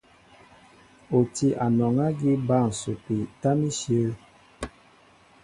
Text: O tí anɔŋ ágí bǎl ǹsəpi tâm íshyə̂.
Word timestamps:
O 1.15 1.17
tí 1.35 1.47
anɔŋ 1.65 1.95
ágí 2.07 2.31
bǎl 2.47 2.67
ǹsəpi 2.73 3.17
tâm 3.41 3.59
íshyə̂. 3.69 4.11